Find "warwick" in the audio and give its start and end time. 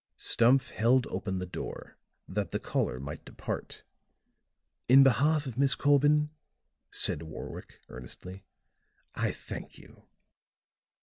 7.21-7.79